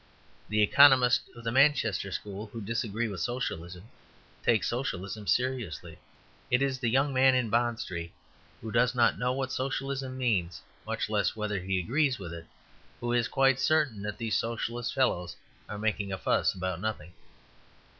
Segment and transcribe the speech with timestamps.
[0.49, 3.83] The economists of the Manchester school who disagree with Socialism
[4.41, 5.99] take Socialism seriously.
[6.49, 8.11] It is the young man in Bond Street,
[8.61, 12.47] who does not know what socialism means much less whether he agrees with it,
[12.99, 15.35] who is quite certain that these socialist fellows
[15.69, 17.13] are making a fuss about nothing.